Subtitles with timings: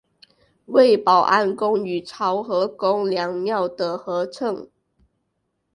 [0.65, 4.67] 为保安宫与潮和宫两庙的合称。